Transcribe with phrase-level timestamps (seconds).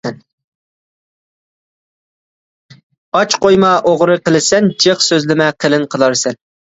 [3.19, 6.41] ئاچ قويما ئوغرى قىلىسەن، جىق سۆزلىمە قېلىن قىلارسەن.